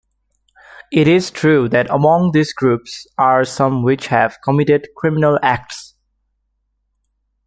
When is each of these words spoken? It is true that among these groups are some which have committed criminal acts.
It 0.91 1.07
is 1.07 1.29
true 1.29 1.69
that 1.69 1.87
among 1.91 2.31
these 2.31 2.53
groups 2.53 3.05
are 3.19 3.43
some 3.45 3.83
which 3.83 4.07
have 4.07 4.41
committed 4.43 4.87
criminal 4.97 5.37
acts. 5.43 5.93